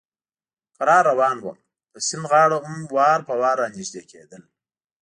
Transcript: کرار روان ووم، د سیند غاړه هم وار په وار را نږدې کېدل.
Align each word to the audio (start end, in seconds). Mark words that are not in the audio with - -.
کرار 0.75 1.03
روان 1.11 1.37
ووم، 1.39 1.57
د 1.93 1.95
سیند 2.07 2.25
غاړه 2.31 2.57
هم 2.65 2.79
وار 2.97 3.19
په 3.27 3.33
وار 3.41 3.55
را 3.61 3.67
نږدې 3.77 4.01
کېدل. 4.11 4.41